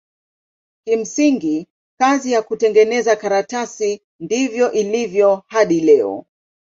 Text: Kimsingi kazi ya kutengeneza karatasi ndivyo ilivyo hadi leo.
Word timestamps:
Kimsingi 0.83 1.67
kazi 1.99 2.31
ya 2.31 2.41
kutengeneza 2.41 3.15
karatasi 3.15 4.01
ndivyo 4.19 4.71
ilivyo 4.71 5.43
hadi 5.47 5.79
leo. 5.81 6.25